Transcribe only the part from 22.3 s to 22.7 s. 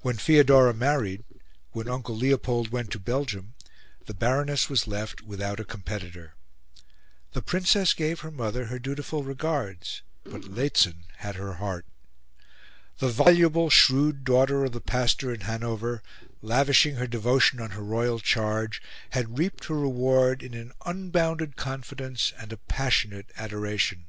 and a